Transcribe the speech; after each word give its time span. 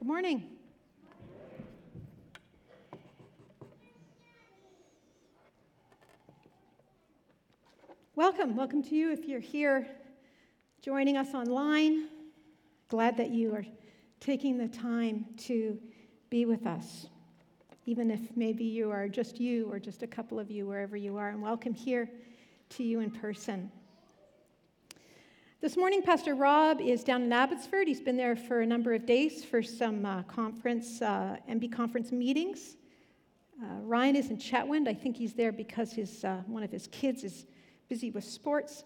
Good 0.00 0.06
morning. 0.06 0.44
Welcome. 8.16 8.56
Welcome 8.56 8.82
to 8.84 8.94
you 8.94 9.12
if 9.12 9.26
you're 9.26 9.40
here 9.40 9.86
joining 10.80 11.18
us 11.18 11.34
online. 11.34 12.08
Glad 12.88 13.18
that 13.18 13.28
you 13.28 13.54
are 13.54 13.66
taking 14.20 14.56
the 14.56 14.68
time 14.68 15.26
to 15.36 15.78
be 16.30 16.46
with 16.46 16.66
us, 16.66 17.08
even 17.84 18.10
if 18.10 18.20
maybe 18.34 18.64
you 18.64 18.90
are 18.90 19.06
just 19.06 19.38
you 19.38 19.70
or 19.70 19.78
just 19.78 20.02
a 20.02 20.06
couple 20.06 20.40
of 20.40 20.50
you 20.50 20.66
wherever 20.66 20.96
you 20.96 21.18
are. 21.18 21.28
And 21.28 21.42
welcome 21.42 21.74
here 21.74 22.08
to 22.70 22.82
you 22.82 23.00
in 23.00 23.10
person. 23.10 23.70
This 25.62 25.76
morning, 25.76 26.00
Pastor 26.00 26.34
Rob 26.34 26.80
is 26.80 27.04
down 27.04 27.20
in 27.20 27.30
Abbotsford. 27.30 27.86
He's 27.86 28.00
been 28.00 28.16
there 28.16 28.34
for 28.34 28.62
a 28.62 28.66
number 28.66 28.94
of 28.94 29.04
days 29.04 29.44
for 29.44 29.62
some 29.62 30.06
uh, 30.06 30.22
conference, 30.22 31.02
uh, 31.02 31.36
MB 31.50 31.70
conference 31.70 32.12
meetings. 32.12 32.78
Uh, 33.62 33.66
Ryan 33.82 34.16
is 34.16 34.30
in 34.30 34.38
Chetwynd. 34.38 34.88
I 34.88 34.94
think 34.94 35.18
he's 35.18 35.34
there 35.34 35.52
because 35.52 35.92
his, 35.92 36.24
uh, 36.24 36.40
one 36.46 36.62
of 36.62 36.70
his 36.70 36.86
kids 36.86 37.24
is 37.24 37.44
busy 37.90 38.10
with 38.10 38.24
sports. 38.24 38.84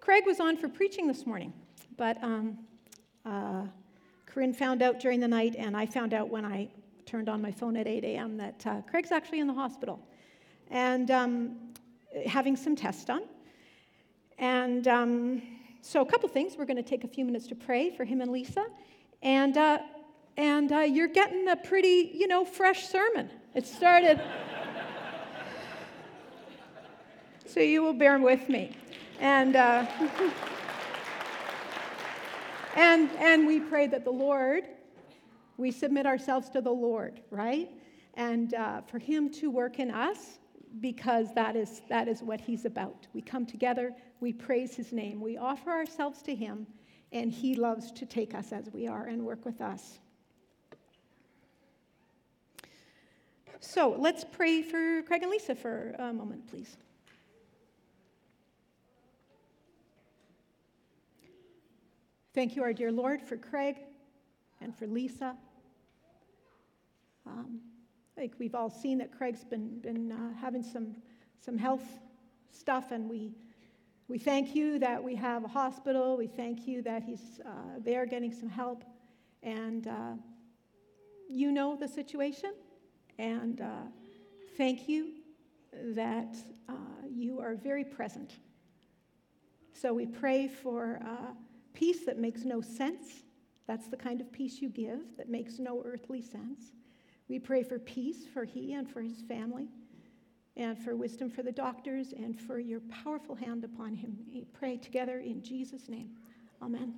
Craig 0.00 0.24
was 0.24 0.40
on 0.40 0.56
for 0.56 0.66
preaching 0.66 1.06
this 1.06 1.26
morning, 1.26 1.52
but 1.98 2.16
um, 2.24 2.56
uh, 3.26 3.66
Corinne 4.24 4.54
found 4.54 4.80
out 4.80 5.00
during 5.00 5.20
the 5.20 5.28
night, 5.28 5.54
and 5.58 5.76
I 5.76 5.84
found 5.84 6.14
out 6.14 6.30
when 6.30 6.46
I 6.46 6.70
turned 7.04 7.28
on 7.28 7.42
my 7.42 7.52
phone 7.52 7.76
at 7.76 7.86
8 7.86 8.02
a.m. 8.02 8.38
that 8.38 8.66
uh, 8.66 8.80
Craig's 8.90 9.12
actually 9.12 9.40
in 9.40 9.46
the 9.46 9.52
hospital 9.52 10.00
and 10.70 11.10
um, 11.10 11.56
having 12.24 12.56
some 12.56 12.74
tests 12.74 13.04
done. 13.04 13.24
And 14.38 14.88
um, 14.88 15.42
so, 15.86 16.00
a 16.00 16.06
couple 16.06 16.30
things. 16.30 16.54
We're 16.56 16.64
going 16.64 16.78
to 16.78 16.82
take 16.82 17.04
a 17.04 17.08
few 17.08 17.26
minutes 17.26 17.46
to 17.48 17.54
pray 17.54 17.90
for 17.90 18.06
him 18.06 18.22
and 18.22 18.32
Lisa. 18.32 18.64
And, 19.20 19.58
uh, 19.58 19.80
and 20.38 20.72
uh, 20.72 20.78
you're 20.78 21.08
getting 21.08 21.46
a 21.48 21.56
pretty, 21.56 22.10
you 22.14 22.26
know, 22.26 22.42
fresh 22.42 22.88
sermon. 22.88 23.28
It 23.54 23.66
started. 23.66 24.18
so, 27.46 27.60
you 27.60 27.82
will 27.82 27.92
bear 27.92 28.18
with 28.18 28.48
me. 28.48 28.74
And, 29.20 29.56
uh, 29.56 29.86
and, 32.76 33.10
and 33.18 33.46
we 33.46 33.60
pray 33.60 33.86
that 33.86 34.04
the 34.04 34.10
Lord, 34.10 34.64
we 35.58 35.70
submit 35.70 36.06
ourselves 36.06 36.48
to 36.50 36.62
the 36.62 36.72
Lord, 36.72 37.20
right? 37.30 37.70
And 38.14 38.54
uh, 38.54 38.80
for 38.80 38.98
Him 38.98 39.28
to 39.34 39.50
work 39.50 39.78
in 39.78 39.90
us 39.90 40.38
because 40.80 41.34
that 41.34 41.56
is, 41.56 41.82
that 41.90 42.08
is 42.08 42.22
what 42.22 42.40
He's 42.40 42.64
about. 42.64 43.06
We 43.12 43.20
come 43.20 43.44
together 43.44 43.94
we 44.20 44.32
praise 44.32 44.74
his 44.74 44.92
name. 44.92 45.20
We 45.20 45.36
offer 45.36 45.70
ourselves 45.70 46.22
to 46.22 46.34
him, 46.34 46.66
and 47.12 47.32
he 47.32 47.54
loves 47.54 47.92
to 47.92 48.06
take 48.06 48.34
us 48.34 48.52
as 48.52 48.70
we 48.72 48.86
are 48.86 49.06
and 49.06 49.24
work 49.24 49.44
with 49.44 49.60
us. 49.60 49.98
So 53.60 53.96
let's 53.98 54.24
pray 54.24 54.62
for 54.62 55.02
Craig 55.02 55.22
and 55.22 55.30
Lisa 55.30 55.54
for 55.54 55.94
a 55.98 56.12
moment, 56.12 56.48
please. 56.48 56.76
Thank 62.34 62.56
you, 62.56 62.62
our 62.62 62.72
dear 62.72 62.90
Lord, 62.90 63.22
for 63.22 63.36
Craig 63.36 63.76
and 64.60 64.76
for 64.76 64.86
Lisa. 64.86 65.36
Um, 67.26 67.60
I 68.16 68.20
think 68.20 68.34
we've 68.38 68.54
all 68.54 68.70
seen 68.70 68.98
that 68.98 69.16
Craig's 69.16 69.44
been, 69.44 69.78
been 69.78 70.12
uh, 70.12 70.34
having 70.40 70.62
some, 70.62 70.96
some 71.40 71.56
health 71.56 71.84
stuff, 72.50 72.90
and 72.90 73.08
we 73.08 73.32
we 74.06 74.18
thank 74.18 74.54
you 74.54 74.78
that 74.80 75.02
we 75.02 75.14
have 75.14 75.44
a 75.44 75.48
hospital. 75.48 76.16
We 76.16 76.26
thank 76.26 76.66
you 76.68 76.82
that 76.82 77.02
he's 77.02 77.40
uh, 77.44 77.78
there 77.78 78.04
getting 78.04 78.32
some 78.32 78.50
help. 78.50 78.84
And 79.42 79.86
uh, 79.86 80.12
you 81.30 81.50
know 81.50 81.74
the 81.74 81.88
situation. 81.88 82.52
And 83.18 83.62
uh, 83.62 83.86
thank 84.58 84.88
you 84.88 85.12
that 85.94 86.36
uh, 86.68 86.72
you 87.10 87.40
are 87.40 87.54
very 87.54 87.84
present. 87.84 88.34
So 89.72 89.94
we 89.94 90.06
pray 90.06 90.48
for 90.48 91.00
uh, 91.02 91.32
peace 91.72 92.04
that 92.04 92.18
makes 92.18 92.44
no 92.44 92.60
sense. 92.60 93.22
That's 93.66 93.88
the 93.88 93.96
kind 93.96 94.20
of 94.20 94.30
peace 94.30 94.60
you 94.60 94.68
give 94.68 95.16
that 95.16 95.30
makes 95.30 95.58
no 95.58 95.82
earthly 95.84 96.20
sense. 96.20 96.72
We 97.28 97.38
pray 97.38 97.62
for 97.62 97.78
peace 97.78 98.26
for 98.32 98.44
he 98.44 98.74
and 98.74 98.88
for 98.88 99.00
his 99.00 99.22
family 99.22 99.68
and 100.56 100.78
for 100.78 100.94
wisdom 100.94 101.28
for 101.28 101.42
the 101.42 101.52
doctors 101.52 102.12
and 102.12 102.40
for 102.40 102.58
your 102.58 102.80
powerful 102.80 103.34
hand 103.34 103.64
upon 103.64 103.94
him. 103.94 104.16
We 104.32 104.44
pray 104.52 104.76
together 104.76 105.18
in 105.18 105.42
Jesus' 105.42 105.88
name. 105.88 106.10
Amen. 106.62 106.94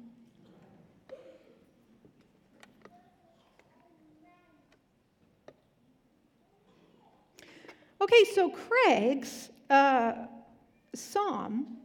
Okay, 8.00 8.24
so 8.34 8.50
Craig's 8.50 9.48
uh, 9.70 10.26
psalm 10.94 11.78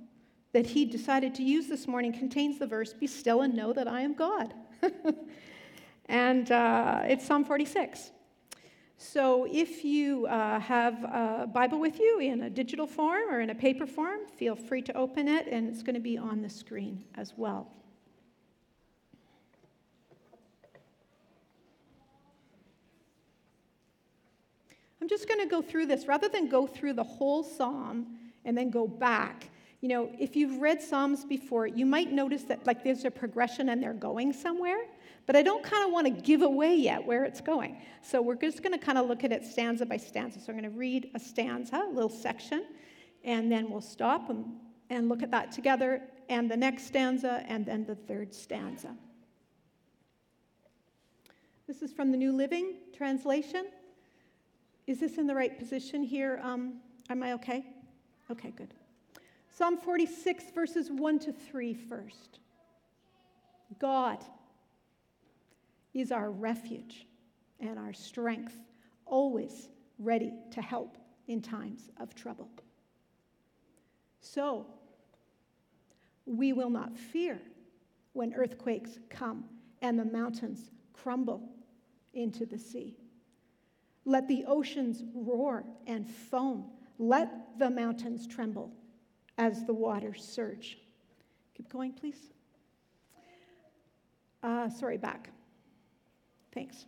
that 0.53 0.67
he 0.67 0.85
decided 0.85 1.33
to 1.35 1.43
use 1.43 1.67
this 1.67 1.87
morning 1.87 2.11
contains 2.11 2.59
the 2.59 2.67
verse, 2.67 2.93
Be 2.93 3.07
still 3.07 3.41
and 3.41 3.53
know 3.55 3.71
that 3.71 3.87
I 3.87 4.01
am 4.01 4.13
God. 4.13 4.53
and 6.07 6.51
uh, 6.51 7.01
it's 7.05 7.25
Psalm 7.25 7.45
46. 7.45 8.11
So 9.01 9.47
if 9.51 9.83
you 9.83 10.27
uh, 10.27 10.59
have 10.59 11.03
a 11.03 11.49
Bible 11.51 11.79
with 11.79 11.99
you 11.99 12.19
in 12.19 12.43
a 12.43 12.51
digital 12.51 12.85
form 12.85 13.23
or 13.31 13.41
in 13.41 13.49
a 13.49 13.55
paper 13.55 13.87
form, 13.87 14.19
feel 14.37 14.55
free 14.55 14.83
to 14.83 14.95
open 14.95 15.27
it, 15.27 15.47
and 15.47 15.67
it's 15.67 15.81
going 15.81 15.95
to 15.95 15.99
be 15.99 16.19
on 16.19 16.43
the 16.43 16.49
screen 16.49 17.03
as 17.15 17.33
well. 17.35 17.67
I'm 25.01 25.09
just 25.09 25.27
going 25.27 25.39
to 25.39 25.47
go 25.47 25.63
through 25.63 25.87
this 25.87 26.05
rather 26.05 26.29
than 26.29 26.47
go 26.47 26.67
through 26.67 26.93
the 26.93 27.03
whole 27.03 27.43
psalm 27.43 28.19
and 28.45 28.55
then 28.55 28.69
go 28.69 28.87
back. 28.87 29.49
You 29.81 29.89
know, 29.89 30.11
if 30.19 30.35
you've 30.35 30.61
read 30.61 30.79
Psalms 30.79 31.25
before, 31.25 31.65
you 31.65 31.87
might 31.87 32.11
notice 32.11 32.43
that 32.43 32.67
like 32.67 32.83
there's 32.83 33.03
a 33.03 33.09
progression 33.09 33.69
and 33.69 33.81
they're 33.81 33.93
going 33.93 34.31
somewhere 34.31 34.83
but 35.25 35.35
I 35.35 35.41
don't 35.43 35.63
kind 35.63 35.85
of 35.85 35.91
want 35.91 36.07
to 36.07 36.21
give 36.21 36.41
away 36.41 36.75
yet 36.75 37.05
where 37.05 37.23
it's 37.23 37.41
going. 37.41 37.81
So 38.01 38.21
we're 38.21 38.35
just 38.35 38.63
going 38.63 38.77
to 38.77 38.83
kind 38.83 38.97
of 38.97 39.07
look 39.07 39.23
at 39.23 39.31
it 39.31 39.45
stanza 39.45 39.85
by 39.85 39.97
stanza. 39.97 40.39
So 40.39 40.51
I'm 40.51 40.59
going 40.59 40.71
to 40.71 40.77
read 40.77 41.11
a 41.13 41.19
stanza, 41.19 41.83
a 41.87 41.93
little 41.93 42.09
section, 42.09 42.65
and 43.23 43.51
then 43.51 43.69
we'll 43.69 43.81
stop 43.81 44.29
and, 44.29 44.45
and 44.89 45.09
look 45.09 45.23
at 45.23 45.31
that 45.31 45.51
together, 45.51 46.01
and 46.29 46.49
the 46.49 46.57
next 46.57 46.87
stanza, 46.87 47.43
and 47.47 47.65
then 47.65 47.85
the 47.85 47.95
third 47.95 48.33
stanza. 48.33 48.95
This 51.67 51.81
is 51.81 51.93
from 51.93 52.11
the 52.11 52.17
New 52.17 52.33
Living 52.33 52.75
Translation. 52.95 53.67
Is 54.87 54.99
this 54.99 55.17
in 55.17 55.27
the 55.27 55.35
right 55.35 55.57
position 55.57 56.03
here? 56.03 56.39
Um, 56.43 56.81
am 57.09 57.23
I 57.23 57.33
okay? 57.33 57.65
Okay, 58.29 58.51
good. 58.51 58.73
Psalm 59.49 59.77
46, 59.77 60.45
verses 60.55 60.89
1 60.89 61.19
to 61.19 61.31
3 61.31 61.73
first. 61.73 62.39
God 63.79 64.23
is 65.93 66.11
our 66.11 66.31
refuge 66.31 67.07
and 67.59 67.77
our 67.77 67.93
strength, 67.93 68.55
always 69.05 69.69
ready 69.99 70.33
to 70.51 70.61
help 70.61 70.97
in 71.27 71.41
times 71.41 71.89
of 71.99 72.15
trouble. 72.15 72.49
So, 74.21 74.65
we 76.25 76.53
will 76.53 76.69
not 76.69 76.97
fear 76.97 77.39
when 78.13 78.33
earthquakes 78.33 78.99
come 79.09 79.45
and 79.81 79.97
the 79.97 80.05
mountains 80.05 80.71
crumble 80.93 81.49
into 82.13 82.45
the 82.45 82.57
sea. 82.57 82.95
Let 84.05 84.27
the 84.27 84.43
oceans 84.47 85.03
roar 85.13 85.63
and 85.87 86.07
foam. 86.07 86.65
Let 86.97 87.57
the 87.57 87.69
mountains 87.69 88.27
tremble 88.27 88.71
as 89.37 89.65
the 89.65 89.73
waters 89.73 90.23
surge. 90.23 90.77
Keep 91.55 91.69
going, 91.69 91.93
please. 91.93 92.31
Uh, 94.43 94.69
sorry, 94.69 94.97
back. 94.97 95.29
Thanks. 96.53 96.85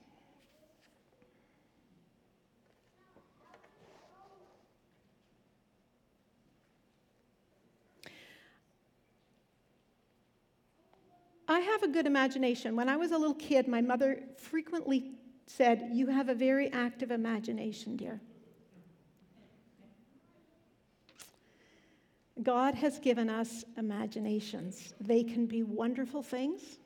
I 11.47 11.59
have 11.59 11.83
a 11.83 11.87
good 11.87 12.07
imagination. 12.07 12.75
When 12.75 12.89
I 12.89 12.95
was 12.95 13.11
a 13.11 13.17
little 13.17 13.35
kid, 13.35 13.67
my 13.67 13.81
mother 13.81 14.23
frequently 14.37 15.11
said, 15.45 15.89
You 15.91 16.07
have 16.07 16.29
a 16.29 16.33
very 16.33 16.71
active 16.71 17.11
imagination, 17.11 17.95
dear. 17.95 18.21
God 22.41 22.73
has 22.75 22.97
given 22.97 23.29
us 23.29 23.63
imaginations. 23.77 24.93
They 24.99 25.23
can 25.23 25.45
be 25.45 25.63
wonderful 25.63 26.23
things, 26.23 26.79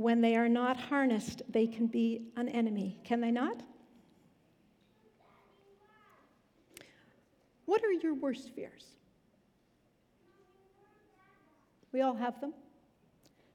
when 0.00 0.22
they 0.22 0.34
are 0.34 0.48
not 0.48 0.78
harnessed, 0.78 1.42
they 1.48 1.66
can 1.66 1.86
be 1.86 2.32
an 2.36 2.48
enemy, 2.48 2.98
can 3.04 3.20
they 3.20 3.30
not? 3.30 3.62
What 7.66 7.84
are 7.84 7.92
your 7.92 8.14
worst 8.14 8.50
fears? 8.54 8.84
We 11.92 12.00
all 12.00 12.14
have 12.14 12.40
them. 12.40 12.54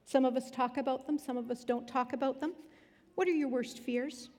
Some 0.05 0.23
of 0.23 0.37
us 0.37 0.51
talk 0.51 0.77
about 0.77 1.07
them, 1.07 1.17
some 1.17 1.35
of 1.35 1.49
us 1.49 1.63
don't 1.63 1.87
talk 1.87 2.13
about 2.13 2.39
them. 2.39 2.53
What 3.15 3.27
are 3.27 3.31
your 3.31 3.49
worst 3.49 3.79
fears? 3.79 4.29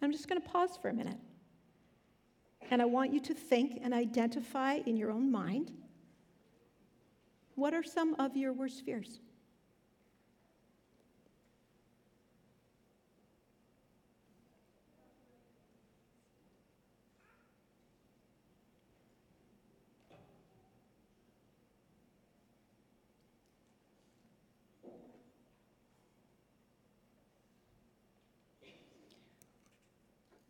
I'm 0.00 0.12
just 0.12 0.28
going 0.28 0.40
to 0.40 0.48
pause 0.48 0.78
for 0.80 0.88
a 0.88 0.94
minute. 0.94 1.18
And 2.70 2.80
I 2.80 2.86
want 2.86 3.12
you 3.12 3.20
to 3.20 3.34
think 3.34 3.80
and 3.82 3.92
identify 3.92 4.74
in 4.86 4.96
your 4.96 5.10
own 5.10 5.30
mind 5.30 5.72
what 7.54 7.74
are 7.74 7.82
some 7.82 8.14
of 8.14 8.34
your 8.34 8.54
worst 8.54 8.82
fears? 8.86 9.20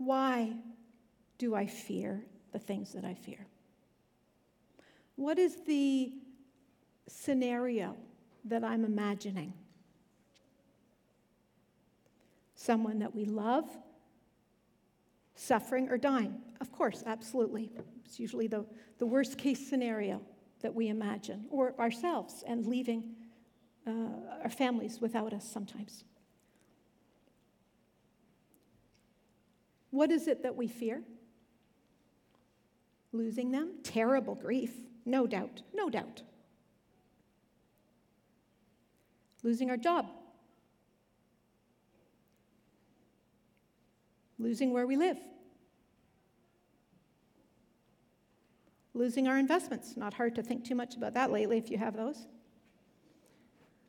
Why 0.01 0.55
do 1.37 1.55
I 1.55 1.67
fear 1.67 2.25
the 2.53 2.59
things 2.59 2.95
that 2.95 3.05
I 3.05 3.13
fear? 3.13 3.47
What 5.17 5.39
is 5.39 5.57
the 5.67 6.11
scenario 7.07 7.95
that 8.47 8.65
I'm 8.65 8.87
imagining? 8.87 9.53
Someone 12.55 12.99
that 13.01 13.15
we 13.15 13.27
love, 13.27 13.69
suffering, 15.35 15.91
or 15.91 15.99
dying? 15.99 16.35
Of 16.63 16.73
course, 16.73 17.03
absolutely. 17.05 17.71
It's 18.07 18.19
usually 18.19 18.47
the, 18.47 18.65
the 18.99 19.07
worst 19.07 19.37
case 19.37 19.69
scenario 19.69 20.23
that 20.63 20.75
we 20.75 20.89
imagine, 20.89 21.45
or 21.51 21.79
ourselves 21.79 22.43
and 22.47 22.65
leaving 22.65 23.17
uh, 23.87 23.91
our 24.45 24.51
families 24.51 24.99
without 24.99 25.35
us 25.35 25.47
sometimes. 25.47 26.05
What 29.91 30.11
is 30.11 30.29
it 30.29 30.43
that 30.43 30.57
we 30.57 30.69
fear? 30.69 31.03
Losing 33.13 33.51
them? 33.51 33.75
Terrible 33.83 34.35
grief, 34.35 34.73
no 35.05 35.27
doubt, 35.27 35.63
no 35.75 35.91
doubt. 35.91 36.23
Losing 39.43 39.71
our 39.71 39.77
job. 39.77 40.07
Losing 44.39 44.73
where 44.73 44.87
we 44.87 44.97
live. 44.97 45.19
Losing 48.95 49.29
our 49.29 49.39
investments. 49.39 49.97
Not 49.97 50.15
hard 50.15 50.35
to 50.37 50.43
think 50.43 50.65
too 50.65 50.75
much 50.75 50.97
about 50.97 51.15
that 51.15 51.31
lately 51.31 51.59
if 51.59 51.71
you 51.71 51.79
have 51.79 51.97
those. 51.97 52.27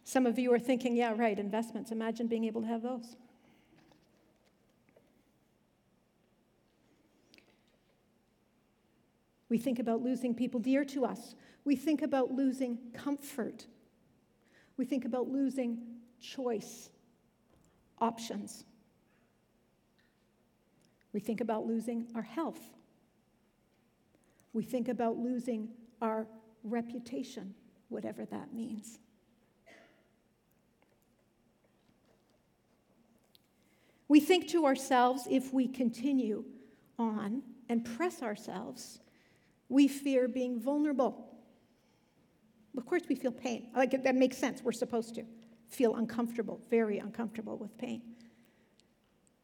Some 0.04 0.26
of 0.26 0.40
you 0.40 0.54
are 0.54 0.60
thinking, 0.60 0.96
yeah, 0.96 1.14
right, 1.16 1.38
investments. 1.38 1.92
Imagine 1.92 2.28
being 2.28 2.46
able 2.46 2.62
to 2.62 2.68
have 2.68 2.82
those. 2.82 3.16
We 9.52 9.58
think 9.58 9.80
about 9.80 10.02
losing 10.02 10.34
people 10.34 10.62
dear 10.62 10.86
to 10.86 11.04
us. 11.04 11.36
We 11.66 11.76
think 11.76 12.04
about 12.04 12.32
losing 12.32 12.78
comfort. 12.94 13.66
We 14.78 14.86
think 14.86 15.04
about 15.04 15.28
losing 15.28 15.78
choice, 16.22 16.90
options. 18.00 18.64
We 21.12 21.20
think 21.20 21.42
about 21.42 21.68
losing 21.68 22.08
our 22.16 22.22
health. 22.22 22.62
We 24.54 24.64
think 24.64 24.88
about 24.88 25.18
losing 25.18 25.68
our 26.02 26.28
reputation, 26.64 27.54
whatever 27.90 28.24
that 28.24 28.54
means. 28.54 29.00
We 34.08 34.22
think 34.22 34.48
to 34.52 34.66
ourselves 34.66 35.28
if 35.30 35.52
we 35.52 35.68
continue 35.68 36.46
on 36.98 37.44
and 37.68 37.84
press 37.84 38.22
ourselves 38.22 39.02
we 39.72 39.88
fear 39.88 40.28
being 40.28 40.60
vulnerable. 40.60 41.30
Of 42.78 42.86
course, 42.86 43.04
we 43.08 43.16
feel 43.16 43.32
pain. 43.32 43.70
Like 43.74 44.04
that 44.04 44.16
makes 44.16 44.38
sense. 44.38 44.62
We're 44.62 44.74
supposed 44.74 45.16
to 45.16 45.24
feel 45.70 45.96
uncomfortable, 45.96 46.60
very 46.70 47.00
uncomfortable 47.00 47.58
with 47.58 47.78
pain. 47.78 48.02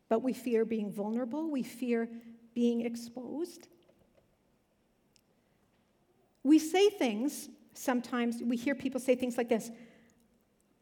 But 0.10 0.24
we 0.24 0.34
fear 0.34 0.66
being 0.66 0.92
vulnerable. 0.92 1.50
We 1.50 1.64
fear 1.64 2.10
being 2.54 2.82
exposed. 2.82 3.70
We 6.44 6.60
say 6.60 6.90
things, 6.90 7.48
sometimes 7.74 8.42
we 8.44 8.58
hear 8.58 8.76
people 8.76 9.00
say 9.00 9.16
things 9.16 9.38
like 9.38 9.48
this 9.48 9.72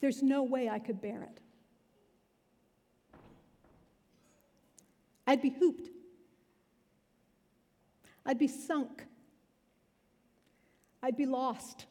There's 0.01 0.23
no 0.23 0.41
way 0.41 0.69
I 0.69 0.79
could 0.79 1.01
bear 1.01 1.21
it. 1.21 1.39
I'd 5.27 5.41
be 5.41 5.49
hooped. 5.51 5.89
I'd 8.25 8.39
be 8.39 8.47
sunk. 8.47 9.05
I'd 11.05 11.15
be 11.15 11.27
lost. 11.27 11.85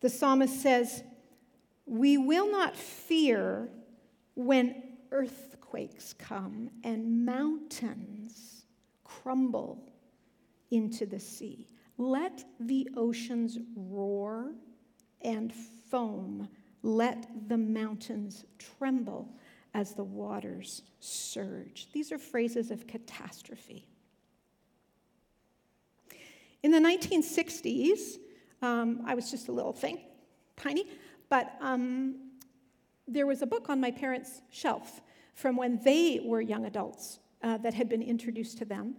The 0.00 0.10
psalmist 0.10 0.60
says, 0.60 1.02
We 1.86 2.18
will 2.18 2.52
not 2.52 2.76
fear 2.76 3.70
when 4.34 4.82
earthquakes 5.10 6.12
come 6.12 6.68
and 6.84 7.24
mountains 7.24 8.66
crumble 9.02 9.90
into 10.70 11.06
the 11.06 11.20
sea. 11.20 11.68
Let 11.96 12.44
the 12.60 12.90
oceans 12.98 13.56
roar 13.74 14.52
and 15.22 15.54
foam 15.90 16.50
let 16.84 17.26
the 17.48 17.56
mountains 17.56 18.44
tremble 18.58 19.34
as 19.72 19.94
the 19.94 20.04
waters 20.04 20.82
surge. 21.00 21.88
These 21.92 22.12
are 22.12 22.18
phrases 22.18 22.70
of 22.70 22.86
catastrophe. 22.86 23.86
In 26.62 26.70
the 26.70 26.78
1960s, 26.78 28.18
um, 28.62 29.02
I 29.06 29.14
was 29.14 29.30
just 29.30 29.48
a 29.48 29.52
little 29.52 29.72
thing, 29.72 29.98
tiny, 30.56 30.86
but 31.28 31.56
um, 31.60 32.30
there 33.08 33.26
was 33.26 33.42
a 33.42 33.46
book 33.46 33.68
on 33.68 33.80
my 33.80 33.90
parents' 33.90 34.42
shelf 34.50 35.00
from 35.34 35.56
when 35.56 35.80
they 35.82 36.20
were 36.24 36.40
young 36.40 36.66
adults 36.66 37.18
uh, 37.42 37.58
that 37.58 37.74
had 37.74 37.88
been 37.88 38.02
introduced 38.02 38.58
to 38.58 38.64
them, 38.64 38.94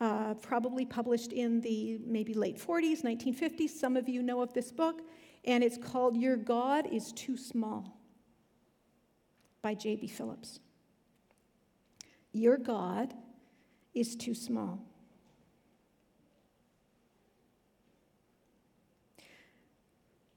uh, 0.00 0.34
probably 0.34 0.86
published 0.86 1.32
in 1.32 1.60
the 1.60 2.00
maybe 2.06 2.32
late 2.32 2.58
40s, 2.58 3.02
1950s. 3.02 3.70
Some 3.70 3.96
of 3.96 4.08
you 4.08 4.22
know 4.22 4.40
of 4.40 4.52
this 4.54 4.70
book 4.70 5.02
and 5.44 5.64
it's 5.64 5.78
called 5.78 6.16
Your 6.16 6.36
God 6.36 6.86
is 6.92 7.12
Too 7.12 7.36
Small 7.36 7.98
by 9.62 9.74
J.B. 9.74 10.08
Phillips. 10.08 10.60
Your 12.32 12.56
God 12.56 13.14
is 13.94 14.14
too 14.14 14.34
small. 14.34 14.78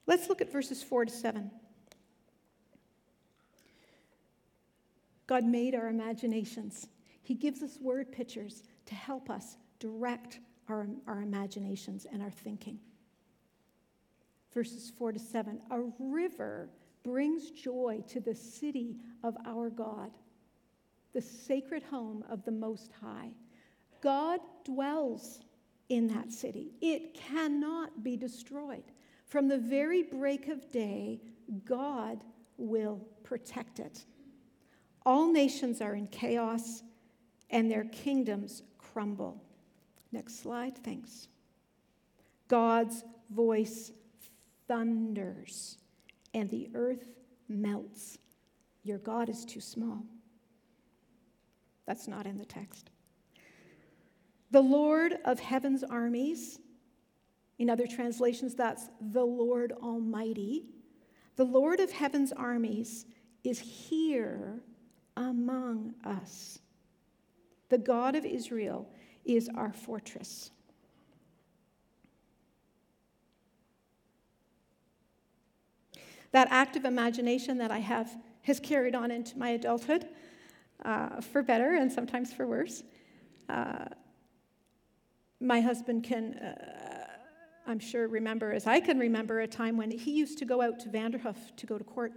Let's 0.06 0.28
look 0.28 0.42
at 0.42 0.52
verses 0.52 0.84
4 0.84 1.06
to 1.06 1.12
7. 1.12 1.52
God 5.28 5.46
made 5.46 5.76
our 5.76 5.88
imaginations. 5.88 6.88
He 7.22 7.34
gives 7.34 7.64
us 7.64 7.78
word 7.80 8.12
pictures 8.12 8.64
to 8.86 8.96
help 8.96 9.30
us 9.30 9.58
direct 9.80 10.40
our, 10.68 10.88
our 11.08 11.22
imaginations 11.22 12.06
and 12.12 12.22
our 12.22 12.32
thinking 12.32 12.80
verses 14.54 14.92
4 14.98 15.14
to 15.14 15.20
7. 15.20 15.60
A 15.72 15.82
river 16.00 16.70
brings 17.04 17.52
joy 17.52 18.04
to 18.08 18.20
the 18.20 18.36
city 18.36 18.98
of 19.24 19.36
our 19.46 19.70
God, 19.70 20.12
the 21.14 21.22
sacred 21.22 21.84
home 21.84 22.24
of 22.30 22.44
the 22.46 22.52
Most 22.52 22.92
High. 23.02 23.32
God 24.02 24.40
dwells 24.64 25.40
in 25.90 26.08
that 26.08 26.32
city, 26.32 26.72
it 26.82 27.14
cannot 27.14 28.04
be 28.04 28.16
destroyed. 28.16 28.84
From 29.26 29.48
the 29.48 29.58
very 29.58 30.04
break 30.04 30.48
of 30.48 30.72
day, 30.72 31.20
God 31.66 32.24
will 32.58 33.02
protect 33.24 33.80
it. 33.80 34.06
All 35.06 35.32
nations 35.32 35.82
are 35.82 35.96
in 35.96 36.08
chaos 36.08 36.84
and 37.50 37.70
their 37.70 37.84
kingdoms 37.86 38.64
crumble. 38.78 39.44
Next 40.12 40.40
slide, 40.40 40.78
thanks. 40.84 41.28
God's 42.48 43.04
voice 43.30 43.92
thunders 44.68 45.78
and 46.34 46.50
the 46.50 46.70
earth 46.74 47.08
melts. 47.48 48.18
Your 48.84 48.98
God 48.98 49.30
is 49.30 49.46
too 49.46 49.62
small. 49.62 50.04
That's 51.86 52.08
not 52.08 52.26
in 52.26 52.38
the 52.38 52.46
text. 52.46 52.90
The 54.52 54.62
Lord 54.62 55.18
of 55.26 55.40
heaven's 55.40 55.84
armies, 55.84 56.60
in 57.60 57.70
other 57.70 57.88
translations, 57.88 58.56
that's 58.56 58.90
the 59.00 59.24
Lord 59.24 59.74
Almighty. 59.82 60.66
The 61.36 61.44
Lord 61.44 61.80
of 61.80 61.92
heaven's 61.92 62.32
armies 62.32 63.06
is 63.44 63.60
here 63.60 64.62
among 65.18 65.94
us. 66.06 66.60
The 67.70 67.78
God 67.78 68.16
of 68.16 68.26
Israel 68.26 68.88
is 69.26 69.50
our 69.56 69.74
fortress. 69.74 70.52
That 76.34 76.50
active 76.52 76.84
imagination 76.84 77.58
that 77.60 77.72
I 77.72 77.80
have 77.80 78.16
has 78.42 78.60
carried 78.60 78.94
on 78.94 79.10
into 79.10 79.38
my 79.38 79.50
adulthood, 79.52 80.08
uh, 80.84 81.22
for 81.22 81.42
better 81.42 81.76
and 81.76 81.92
sometimes 81.92 82.34
for 82.34 82.46
worse. 82.46 82.84
Uh, 83.50 83.86
my 85.40 85.62
husband 85.62 86.04
can, 86.04 86.34
uh, 86.36 87.08
I'm 87.68 87.80
sure, 87.80 88.08
remember, 88.08 88.52
as 88.52 88.68
I 88.68 88.80
can 88.80 89.00
remember, 89.00 89.42
a 89.42 89.48
time 89.48 89.78
when 89.78 89.92
he 89.92 90.12
used 90.12 90.38
to 90.40 90.46
go 90.46 90.62
out 90.62 90.80
to 90.82 90.90
Vanderhoof 90.90 91.38
to 91.56 91.66
go 91.66 91.78
to 91.78 91.84
court 91.84 92.14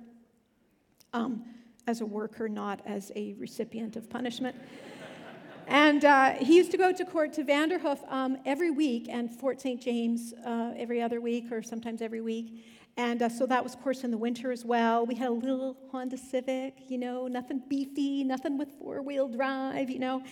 um, 1.13 1.45
as 1.87 2.01
a 2.01 2.07
worker, 2.07 2.49
not 2.49 2.81
as 2.87 3.13
a 3.17 3.35
recipient 3.35 3.97
of 3.97 4.09
punishment. 4.11 4.57
and 5.67 6.05
uh, 6.05 6.33
he 6.33 6.57
used 6.57 6.71
to 6.71 6.77
go 6.77 6.93
to 6.93 7.05
court 7.05 7.33
to 7.35 7.45
Vanderhoof 7.45 8.01
um, 8.11 8.39
every 8.45 8.71
week 8.71 9.09
and 9.09 9.31
Fort 9.31 9.61
St. 9.61 9.81
James 9.81 10.33
uh, 10.45 10.73
every 10.77 11.03
other 11.03 11.21
week 11.21 11.53
or 11.53 11.63
sometimes 11.63 12.03
every 12.03 12.21
week. 12.21 12.65
And 12.99 13.23
uh, 13.23 13.29
so 13.29 13.45
that 13.47 13.63
was, 13.63 13.75
of 13.75 13.83
course, 13.83 14.05
in 14.05 14.11
the 14.11 14.17
winter 14.17 14.51
as 14.51 14.65
well. 14.65 15.05
We 15.05 15.15
had 15.15 15.29
a 15.29 15.33
little 15.33 15.77
Honda 15.93 16.17
Civic, 16.17 16.75
you 16.89 16.97
know, 16.97 17.27
nothing 17.27 17.63
beefy, 17.69 18.25
nothing 18.25 18.57
with 18.57 18.71
four 18.79 19.03
wheel 19.03 19.29
drive, 19.29 19.91
you 19.91 19.99
know. 19.99 20.23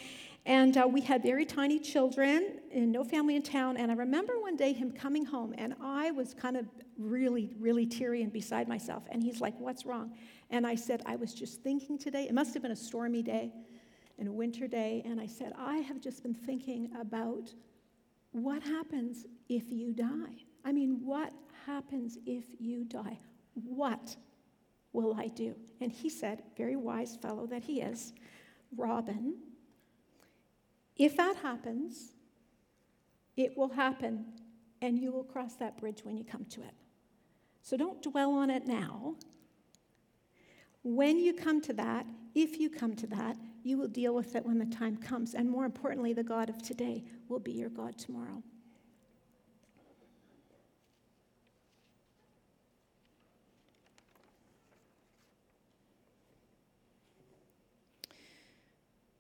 And 0.47 0.77
uh, 0.77 0.87
we 0.91 1.01
had 1.01 1.23
very 1.23 1.45
tiny 1.45 1.79
children 1.79 2.61
and 2.73 2.91
no 2.91 3.05
family 3.05 3.37
in 3.37 3.43
town. 3.43 3.77
And 3.77 3.91
I 3.91 3.95
remember 3.95 4.39
one 4.41 4.57
day 4.57 4.73
him 4.73 4.93
coming 4.93 5.25
home, 5.25 5.55
and 5.59 5.75
I 5.83 6.11
was 6.11 6.33
kind 6.35 6.57
of 6.57 6.67
really, 6.99 7.51
really 7.59 7.87
teary 7.87 8.23
and 8.23 8.33
beside 8.33 8.69
myself. 8.69 9.05
And 9.11 9.23
he's 9.23 9.41
like, 9.41 9.59
What's 9.59 9.85
wrong? 9.85 10.13
And 10.51 10.67
I 10.67 10.75
said, 10.75 11.03
I 11.07 11.17
was 11.17 11.35
just 11.35 11.63
thinking 11.63 11.99
today, 11.99 12.25
it 12.25 12.35
must 12.35 12.55
have 12.55 12.63
been 12.63 12.73
a 12.73 12.77
stormy 12.77 13.23
day 13.23 13.53
and 14.19 14.29
a 14.29 14.33
winter 14.33 14.67
day. 14.69 15.03
And 15.05 15.21
I 15.21 15.27
said, 15.27 15.53
I 15.59 15.79
have 15.79 16.01
just 16.01 16.23
been 16.23 16.35
thinking 16.35 16.91
about 16.99 17.53
what 18.33 18.63
happens 18.63 19.27
if 19.49 19.71
you 19.71 19.93
die. 19.93 20.45
I 20.65 20.73
mean, 20.73 21.01
what 21.05 21.33
happens 21.67 22.19
if 22.27 22.45
you 22.59 22.85
die? 22.85 23.19
What 23.55 24.17
will 24.93 25.15
I 25.15 25.29
do? 25.29 25.55
And 25.81 25.93
he 25.93 26.09
said, 26.09 26.43
very 26.57 26.77
wise 26.77 27.17
fellow 27.17 27.47
that 27.47 27.65
he 27.65 27.81
is, 27.81 28.13
Robin, 28.77 29.37
if 30.97 31.17
that 31.17 31.37
happens, 31.37 32.13
it 33.37 33.57
will 33.57 33.69
happen, 33.69 34.25
and 34.81 34.99
you 34.99 35.11
will 35.11 35.25
cross 35.25 35.55
that 35.57 35.77
bridge 35.79 36.05
when 36.05 36.17
you 36.17 36.25
come 36.25 36.45
to 36.47 36.61
it. 36.61 36.75
So 37.63 37.77
don't 37.77 38.03
dwell 38.03 38.33
on 38.33 38.51
it 38.51 38.67
now. 38.67 39.17
When 40.83 41.19
you 41.19 41.33
come 41.33 41.61
to 41.63 41.73
that, 41.75 42.07
if 42.35 42.61
you 42.61 42.69
come 42.69 42.95
to 42.97 43.07
that, 43.09 43.37
you 43.63 43.79
will 43.79 43.89
deal 43.89 44.15
with 44.15 44.37
it 44.37 44.45
when 44.45 44.59
the 44.59 44.67
time 44.67 44.97
comes. 44.97 45.35
And 45.35 45.49
more 45.49 45.65
importantly, 45.65 46.13
the 46.13 46.23
God 46.23 46.51
of 46.51 46.63
today 46.63 47.05
will 47.29 47.39
be 47.41 47.53
your 47.53 47.71
God 47.71 47.97
tomorrow. 47.97 48.43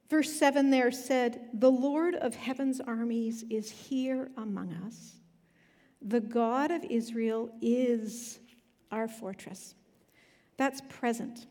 Verse 0.08 0.32
7 0.32 0.70
there 0.70 0.92
said, 0.92 1.48
The 1.54 1.70
Lord 1.70 2.14
of 2.14 2.34
heaven's 2.34 2.80
armies 2.80 3.44
is 3.50 3.70
here 3.70 4.30
among 4.36 4.72
us. 4.86 5.14
The 6.02 6.20
God 6.20 6.70
of 6.70 6.84
Israel 6.84 7.50
is 7.62 8.38
our 8.90 9.08
fortress. 9.08 9.74
That's 10.56 10.82
present. 10.88 11.46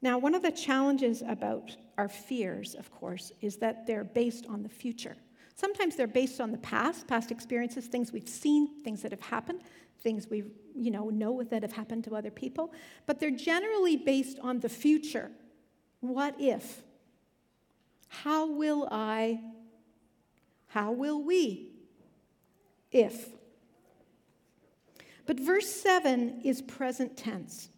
Now, 0.00 0.18
one 0.18 0.34
of 0.34 0.42
the 0.42 0.52
challenges 0.52 1.22
about 1.26 1.76
our 1.98 2.08
fears, 2.08 2.74
of 2.74 2.90
course, 2.90 3.32
is 3.40 3.56
that 3.56 3.86
they're 3.86 4.04
based 4.04 4.46
on 4.46 4.62
the 4.62 4.68
future. 4.68 5.16
Sometimes 5.56 5.96
they're 5.96 6.06
based 6.06 6.40
on 6.40 6.50
the 6.50 6.58
past, 6.58 7.06
past 7.06 7.30
experiences, 7.30 7.86
things 7.86 8.12
we've 8.12 8.28
seen, 8.28 8.82
things 8.82 9.02
that 9.02 9.12
have 9.12 9.20
happened, 9.20 9.62
things 10.00 10.28
we 10.28 10.44
you 10.76 10.90
know 10.90 11.08
know 11.08 11.42
that 11.42 11.62
have 11.62 11.72
happened 11.72 12.04
to 12.04 12.14
other 12.14 12.30
people, 12.30 12.72
but 13.06 13.18
they're 13.18 13.30
generally 13.30 13.96
based 13.96 14.38
on 14.40 14.60
the 14.60 14.68
future 14.68 15.30
what 16.10 16.34
if? 16.38 16.82
How 18.08 18.46
will 18.46 18.88
I? 18.90 19.40
How 20.68 20.92
will 20.92 21.22
we? 21.22 21.68
If. 22.90 23.28
But 25.26 25.40
verse 25.40 25.68
7 25.68 26.42
is 26.44 26.62
present 26.62 27.16
tense. 27.16 27.70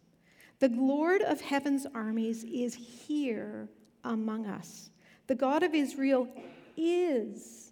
The 0.59 0.69
Lord 0.69 1.21
of 1.21 1.39
heaven's 1.39 1.85
armies 1.93 2.43
is 2.43 2.75
here 2.75 3.69
among 4.03 4.47
us. 4.47 4.89
The 5.27 5.35
God 5.35 5.63
of 5.63 5.73
Israel 5.73 6.27
is 6.75 7.71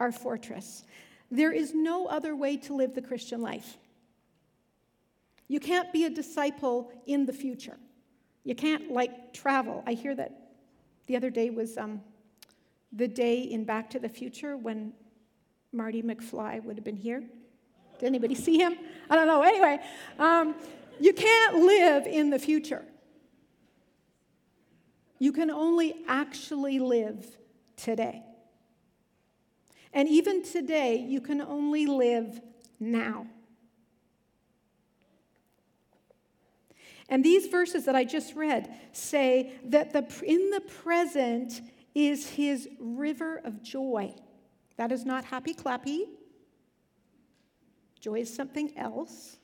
our 0.00 0.12
fortress. 0.12 0.84
There 1.30 1.52
is 1.52 1.74
no 1.74 2.06
other 2.06 2.36
way 2.36 2.56
to 2.58 2.74
live 2.74 2.94
the 2.94 3.02
Christian 3.02 3.40
life. 3.40 3.76
You 5.48 5.60
can't 5.60 5.92
be 5.92 6.04
a 6.04 6.10
disciple 6.10 6.92
in 7.06 7.26
the 7.26 7.32
future. 7.32 7.76
You 8.46 8.54
can't 8.54 8.92
like 8.92 9.32
travel. 9.32 9.82
I 9.88 9.94
hear 9.94 10.14
that 10.14 10.30
the 11.08 11.16
other 11.16 11.30
day 11.30 11.50
was 11.50 11.76
um, 11.76 12.00
the 12.92 13.08
day 13.08 13.40
in 13.40 13.64
Back 13.64 13.90
to 13.90 13.98
the 13.98 14.08
Future 14.08 14.56
when 14.56 14.92
Marty 15.72 16.00
McFly 16.00 16.62
would 16.62 16.76
have 16.76 16.84
been 16.84 16.96
here. 16.96 17.24
Did 17.98 18.06
anybody 18.06 18.36
see 18.36 18.56
him? 18.56 18.76
I 19.10 19.16
don't 19.16 19.26
know. 19.26 19.42
Anyway, 19.42 19.80
um, 20.20 20.54
you 21.00 21.12
can't 21.12 21.56
live 21.56 22.06
in 22.06 22.30
the 22.30 22.38
future. 22.38 22.84
You 25.18 25.32
can 25.32 25.50
only 25.50 26.04
actually 26.06 26.78
live 26.78 27.26
today. 27.76 28.22
And 29.92 30.08
even 30.08 30.44
today, 30.44 30.98
you 30.98 31.20
can 31.20 31.40
only 31.40 31.86
live 31.86 32.40
now. 32.78 33.26
And 37.08 37.24
these 37.24 37.46
verses 37.46 37.84
that 37.84 37.94
I 37.94 38.04
just 38.04 38.34
read 38.34 38.74
say 38.92 39.52
that 39.64 39.92
the, 39.92 40.06
in 40.24 40.50
the 40.50 40.60
present 40.60 41.60
is 41.94 42.28
his 42.30 42.68
river 42.78 43.40
of 43.44 43.62
joy. 43.62 44.14
That 44.76 44.92
is 44.92 45.04
not 45.04 45.24
happy 45.24 45.54
clappy. 45.54 46.04
Joy 48.00 48.20
is 48.20 48.34
something 48.34 48.76
else. 48.76 49.38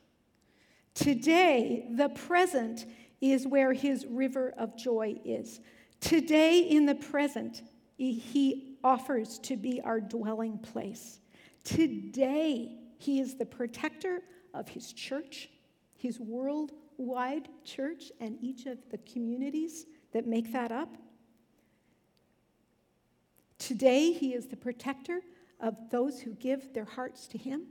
Today, 0.94 1.86
the 1.90 2.10
present 2.10 2.84
is 3.20 3.46
where 3.46 3.72
his 3.72 4.04
river 4.06 4.52
of 4.58 4.76
joy 4.76 5.20
is. 5.24 5.60
Today, 6.00 6.60
in 6.60 6.84
the 6.84 6.96
present, 6.96 7.62
he 7.96 8.76
offers 8.82 9.38
to 9.38 9.56
be 9.56 9.80
our 9.80 10.00
dwelling 10.00 10.58
place. 10.58 11.20
Today, 11.64 12.76
he 12.98 13.20
is 13.20 13.36
the 13.36 13.46
protector 13.46 14.22
of 14.52 14.68
his 14.68 14.92
church, 14.92 15.48
his 15.96 16.18
world 16.18 16.72
wide 16.96 17.48
church 17.64 18.12
and 18.20 18.38
each 18.40 18.66
of 18.66 18.78
the 18.90 18.98
communities 18.98 19.86
that 20.12 20.26
make 20.26 20.52
that 20.52 20.72
up. 20.72 20.96
Today, 23.58 24.12
He 24.12 24.34
is 24.34 24.46
the 24.46 24.56
protector 24.56 25.20
of 25.60 25.76
those 25.90 26.20
who 26.20 26.34
give 26.34 26.74
their 26.74 26.84
hearts 26.84 27.26
to 27.28 27.38
Him. 27.38 27.62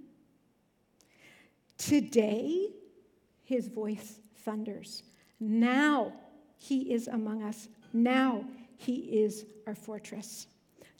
Today, 1.78 2.70
His 3.44 3.68
voice 3.68 4.20
thunders. 4.44 5.04
Now, 5.40 6.14
He 6.58 6.94
is 6.94 7.08
among 7.08 7.44
us. 7.44 7.68
Now, 7.94 8.46
He 8.78 8.96
is 9.22 9.46
our 9.68 9.76
fortress. 9.76 10.48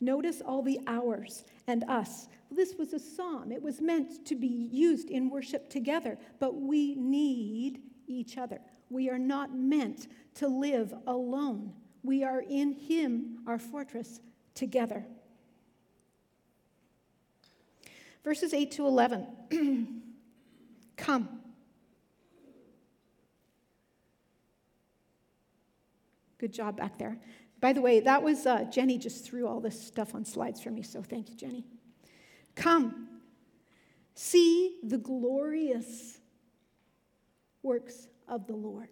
Notice 0.00 0.42
all 0.44 0.62
the 0.62 0.80
ours 0.86 1.44
and 1.68 1.84
us. 1.84 2.28
This 2.50 2.74
was 2.78 2.92
a 2.92 2.98
psalm. 2.98 3.52
It 3.52 3.62
was 3.62 3.80
meant 3.80 4.26
to 4.26 4.34
be 4.34 4.68
used 4.70 5.08
in 5.08 5.30
worship 5.30 5.70
together, 5.70 6.18
but 6.38 6.56
we 6.56 6.96
need 6.96 7.80
each 8.06 8.38
other. 8.38 8.60
We 8.90 9.08
are 9.10 9.18
not 9.18 9.54
meant 9.54 10.08
to 10.34 10.48
live 10.48 10.94
alone. 11.06 11.72
We 12.02 12.24
are 12.24 12.40
in 12.40 12.72
Him, 12.72 13.38
our 13.46 13.58
fortress, 13.58 14.20
together. 14.54 15.04
Verses 18.24 18.54
8 18.54 18.70
to 18.72 18.86
11. 18.86 19.26
Come. 20.96 21.40
Good 26.38 26.52
job 26.52 26.76
back 26.76 26.98
there. 26.98 27.18
By 27.60 27.72
the 27.72 27.80
way, 27.80 28.00
that 28.00 28.22
was 28.22 28.46
uh, 28.46 28.64
Jenny 28.64 28.98
just 28.98 29.24
threw 29.24 29.46
all 29.46 29.60
this 29.60 29.80
stuff 29.80 30.14
on 30.14 30.24
slides 30.24 30.60
for 30.60 30.70
me, 30.70 30.82
so 30.82 31.02
thank 31.02 31.30
you, 31.30 31.36
Jenny. 31.36 31.64
Come. 32.56 33.08
See 34.14 34.78
the 34.82 34.98
glorious 34.98 36.18
works 37.62 38.08
of 38.28 38.46
the 38.46 38.54
Lord. 38.54 38.88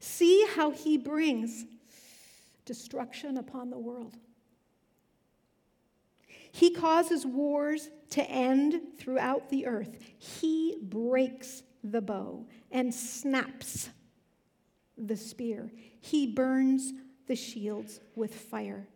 See 0.00 0.46
how 0.54 0.70
he 0.70 0.98
brings 0.98 1.64
destruction 2.64 3.36
upon 3.36 3.70
the 3.70 3.78
world. 3.78 4.16
He 6.52 6.70
causes 6.70 7.26
wars 7.26 7.90
to 8.10 8.22
end 8.22 8.80
throughout 8.98 9.48
the 9.48 9.66
earth. 9.66 9.98
He 10.18 10.76
breaks 10.80 11.62
the 11.82 12.00
bow 12.00 12.46
and 12.70 12.94
snaps 12.94 13.90
the 14.96 15.16
spear. 15.16 15.72
He 16.00 16.26
burns 16.26 16.92
the 17.26 17.34
shields 17.34 18.00
with 18.14 18.34
fire. 18.34 18.86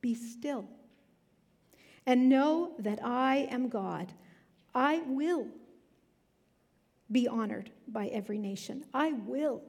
Be 0.00 0.14
still 0.14 0.68
and 2.06 2.28
know 2.28 2.72
that 2.78 3.00
I 3.02 3.48
am 3.50 3.68
God. 3.68 4.12
I 4.74 5.02
will 5.06 5.48
be 7.14 7.28
honored 7.28 7.70
by 7.88 8.08
every 8.08 8.38
nation. 8.38 8.84
I 8.92 9.12
will 9.12 9.62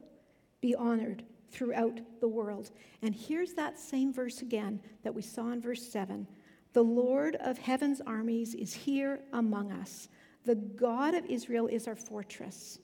be 0.60 0.75
honored 0.75 1.24
throughout 1.52 2.02
the 2.20 2.28
world. 2.28 2.72
And 3.04 3.16
here's 3.16 3.54
that 3.54 3.80
same 3.80 4.12
verse 4.12 4.42
again 4.42 4.82
that 5.04 5.14
we 5.14 5.22
saw 5.22 5.52
in 5.52 5.62
verse 5.62 5.88
7 5.88 6.28
The 6.74 6.84
Lord 6.84 7.36
of 7.36 7.60
heaven's 7.60 8.02
armies 8.02 8.56
is 8.56 8.74
here 8.74 9.22
among 9.32 9.72
us. 9.72 10.10
The 10.44 10.56
God 10.56 11.14
of 11.14 11.25
Israel 11.28 11.68
is 11.68 11.88
our 11.88 11.96
fortress. 11.96 12.80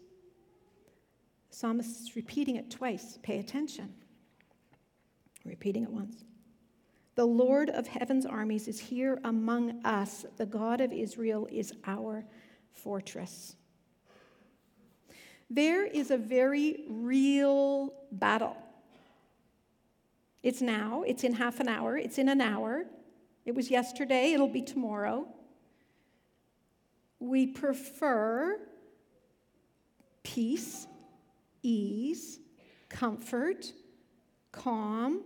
Psalmist 1.50 2.02
is 2.02 2.16
repeating 2.16 2.56
it 2.56 2.70
twice. 2.70 3.18
Pay 3.24 3.40
attention. 3.40 3.92
Repeating 5.44 5.84
it 5.84 5.92
once. 5.92 6.24
The 7.16 7.26
Lord 7.26 7.72
of 7.72 7.88
heaven's 7.88 8.28
armies 8.28 8.68
is 8.68 8.80
here 8.80 9.20
among 9.26 9.84
us. 9.84 10.24
The 10.38 10.46
God 10.46 10.82
of 10.82 10.94
Israel 10.94 11.48
is 11.52 11.74
our 11.86 12.24
fortress. 12.72 13.56
There 15.54 15.86
is 15.86 16.12
a 16.12 16.18
very 16.18 16.86
real 16.88 17.94
battle. 18.10 18.56
It's 20.44 20.62
now, 20.62 21.04
it's 21.06 21.26
in 21.26 21.34
half 21.34 21.60
an 21.60 21.68
hour, 21.68 21.98
it's 21.98 22.18
in 22.18 22.30
an 22.30 22.40
hour. 22.40 22.86
It 23.46 23.54
was 23.54 23.70
yesterday, 23.70 24.32
it'll 24.32 24.48
be 24.48 24.62
tomorrow. 24.62 25.28
We 27.20 27.48
prefer 27.48 28.60
peace, 30.24 30.88
ease, 31.62 32.40
comfort, 32.88 33.74
calm, 34.54 35.20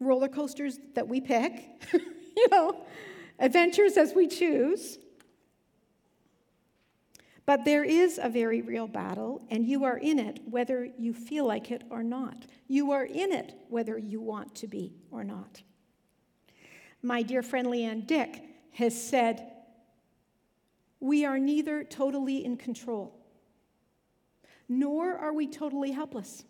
roller 0.00 0.28
coasters 0.28 0.78
that 0.94 1.06
we 1.06 1.20
pick, 1.20 1.68
you 1.92 2.48
know, 2.50 2.86
adventures 3.38 3.98
as 3.98 4.14
we 4.14 4.28
choose. 4.28 4.96
But 7.44 7.64
there 7.64 7.84
is 7.84 8.20
a 8.22 8.28
very 8.28 8.62
real 8.62 8.86
battle, 8.86 9.42
and 9.50 9.66
you 9.66 9.84
are 9.84 9.98
in 9.98 10.18
it 10.18 10.40
whether 10.48 10.84
you 10.98 11.12
feel 11.12 11.46
like 11.46 11.70
it 11.70 11.82
or 11.90 12.02
not. 12.02 12.46
You 12.68 12.92
are 12.92 13.04
in 13.04 13.32
it 13.32 13.54
whether 13.68 13.98
you 13.98 14.20
want 14.20 14.54
to 14.56 14.68
be 14.68 14.94
or 15.10 15.24
not. 15.24 15.62
My 17.02 17.22
dear 17.22 17.42
friend 17.42 17.66
Leanne 17.66 18.06
Dick 18.06 18.42
has 18.72 19.00
said, 19.00 19.50
We 21.00 21.24
are 21.24 21.38
neither 21.38 21.82
totally 21.82 22.44
in 22.44 22.56
control, 22.56 23.18
nor 24.68 25.16
are 25.16 25.32
we 25.32 25.48
totally 25.48 25.90
helpless. 25.90 26.44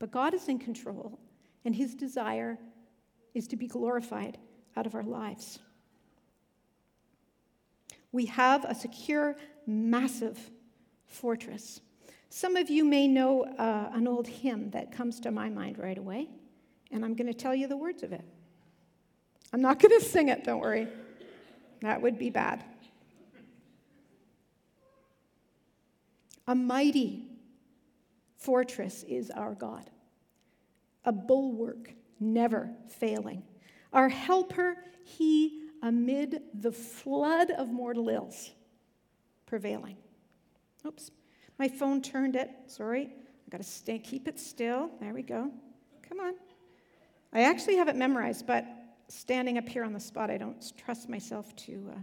But 0.00 0.10
God 0.10 0.34
is 0.34 0.48
in 0.48 0.58
control, 0.58 1.20
and 1.64 1.74
his 1.74 1.94
desire 1.94 2.58
is 3.34 3.46
to 3.48 3.56
be 3.56 3.68
glorified 3.68 4.36
out 4.76 4.86
of 4.86 4.96
our 4.96 5.04
lives. 5.04 5.60
We 8.12 8.26
have 8.26 8.64
a 8.64 8.74
secure, 8.74 9.36
massive 9.66 10.38
fortress. 11.06 11.80
Some 12.30 12.56
of 12.56 12.70
you 12.70 12.84
may 12.84 13.08
know 13.08 13.44
uh, 13.44 13.90
an 13.92 14.06
old 14.06 14.26
hymn 14.26 14.70
that 14.70 14.92
comes 14.92 15.20
to 15.20 15.30
my 15.30 15.48
mind 15.48 15.78
right 15.78 15.98
away, 15.98 16.28
and 16.90 17.04
I'm 17.04 17.14
going 17.14 17.26
to 17.26 17.34
tell 17.34 17.54
you 17.54 17.66
the 17.66 17.76
words 17.76 18.02
of 18.02 18.12
it. 18.12 18.24
I'm 19.52 19.60
not 19.60 19.78
going 19.78 19.98
to 20.00 20.04
sing 20.04 20.28
it, 20.28 20.44
don't 20.44 20.60
worry. 20.60 20.88
That 21.80 22.02
would 22.02 22.18
be 22.18 22.30
bad. 22.30 22.64
A 26.46 26.54
mighty 26.54 27.24
fortress 28.36 29.04
is 29.06 29.30
our 29.30 29.54
God, 29.54 29.90
a 31.04 31.12
bulwark 31.12 31.92
never 32.20 32.70
failing. 32.88 33.42
Our 33.92 34.08
helper, 34.08 34.76
he 35.04 35.67
amid 35.82 36.42
the 36.54 36.72
flood 36.72 37.50
of 37.50 37.70
mortal 37.70 38.08
ills 38.08 38.50
prevailing. 39.46 39.96
Oops, 40.86 41.10
my 41.58 41.68
phone 41.68 42.02
turned 42.02 42.36
it. 42.36 42.50
Sorry, 42.66 43.10
I 43.12 43.50
gotta 43.50 43.64
stay, 43.64 43.98
keep 43.98 44.28
it 44.28 44.38
still. 44.38 44.90
There 45.00 45.14
we 45.14 45.22
go. 45.22 45.50
Come 46.08 46.20
on. 46.20 46.34
I 47.32 47.42
actually 47.42 47.76
have 47.76 47.88
it 47.88 47.96
memorized, 47.96 48.46
but 48.46 48.64
standing 49.08 49.58
up 49.58 49.68
here 49.68 49.84
on 49.84 49.92
the 49.92 50.00
spot, 50.00 50.30
I 50.30 50.38
don't 50.38 50.72
trust 50.76 51.08
myself 51.08 51.54
to 51.56 51.92
uh, 51.94 51.98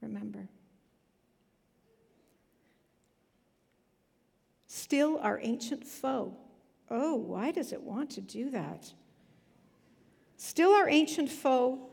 remember. 0.00 0.48
Still 4.66 5.18
our 5.22 5.40
ancient 5.42 5.86
foe. 5.86 6.36
Oh, 6.90 7.14
why 7.14 7.50
does 7.50 7.72
it 7.72 7.82
want 7.82 8.10
to 8.10 8.20
do 8.20 8.50
that? 8.50 8.92
Still 10.36 10.70
our 10.72 10.88
ancient 10.88 11.30
foe 11.30 11.88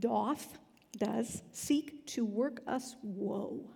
doth, 0.00 0.58
does, 0.98 1.42
seek 1.52 2.06
to 2.08 2.24
work 2.24 2.60
us 2.66 2.96
woe. 3.02 3.70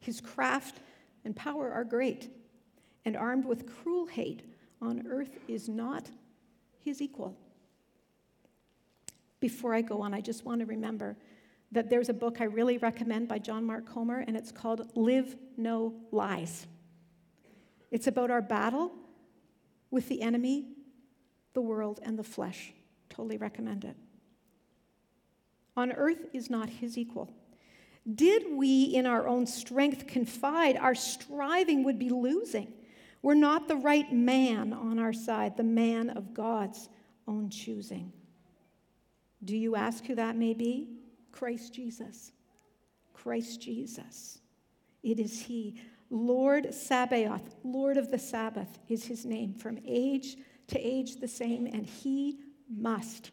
His 0.00 0.20
craft 0.20 0.80
and 1.24 1.34
power 1.34 1.72
are 1.72 1.84
great, 1.84 2.30
and 3.04 3.16
armed 3.16 3.44
with 3.44 3.66
cruel 3.66 4.06
hate, 4.06 4.42
on 4.82 5.06
earth 5.08 5.38
is 5.48 5.68
not 5.68 6.10
his 6.80 7.00
equal. 7.00 7.36
Before 9.40 9.74
I 9.74 9.80
go 9.80 10.02
on, 10.02 10.12
I 10.12 10.20
just 10.20 10.44
want 10.44 10.60
to 10.60 10.66
remember 10.66 11.16
that 11.72 11.90
there's 11.90 12.08
a 12.08 12.14
book 12.14 12.40
I 12.40 12.44
really 12.44 12.78
recommend 12.78 13.28
by 13.28 13.38
John 13.38 13.64
Mark 13.64 13.86
Comer, 13.86 14.24
and 14.26 14.36
it's 14.36 14.52
called 14.52 14.90
Live 14.94 15.36
No 15.56 15.94
Lies. 16.12 16.66
It's 17.90 18.06
about 18.06 18.30
our 18.30 18.42
battle 18.42 18.92
with 19.90 20.08
the 20.08 20.20
enemy, 20.20 20.66
the 21.54 21.60
world, 21.60 22.00
and 22.02 22.18
the 22.18 22.24
flesh. 22.24 22.72
Totally 23.08 23.38
recommend 23.38 23.84
it 23.84 23.96
on 25.76 25.92
earth 25.92 26.26
is 26.32 26.50
not 26.50 26.68
his 26.68 26.96
equal. 26.96 27.30
Did 28.12 28.52
we 28.52 28.84
in 28.84 29.06
our 29.06 29.26
own 29.26 29.46
strength 29.46 30.06
confide, 30.06 30.76
our 30.76 30.94
striving 30.94 31.84
would 31.84 31.98
be 31.98 32.10
losing. 32.10 32.72
We're 33.22 33.34
not 33.34 33.68
the 33.68 33.76
right 33.76 34.12
man 34.12 34.72
on 34.72 34.98
our 34.98 35.14
side, 35.14 35.56
the 35.56 35.62
man 35.62 36.10
of 36.10 36.34
God's 36.34 36.90
own 37.26 37.48
choosing. 37.48 38.12
Do 39.42 39.56
you 39.56 39.76
ask 39.76 40.04
who 40.04 40.14
that 40.16 40.36
may 40.36 40.52
be? 40.52 40.88
Christ 41.32 41.72
Jesus. 41.72 42.32
Christ 43.14 43.62
Jesus. 43.62 44.40
It 45.02 45.18
is 45.18 45.40
He. 45.40 45.80
Lord 46.10 46.74
Sabaoth, 46.74 47.56
Lord 47.64 47.96
of 47.96 48.10
the 48.10 48.18
Sabbath, 48.18 48.78
is 48.88 49.06
His 49.06 49.24
name, 49.24 49.54
from 49.54 49.78
age 49.86 50.36
to 50.68 50.78
age 50.78 51.16
the 51.16 51.28
same, 51.28 51.66
and 51.66 51.86
He 51.86 52.38
must, 52.68 53.30